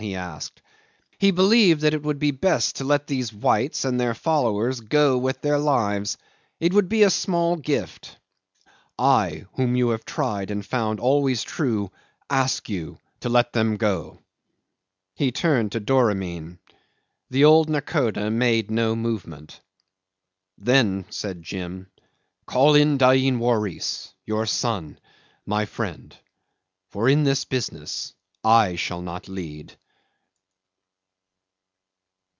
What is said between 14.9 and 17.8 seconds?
He turned to Doramin. The old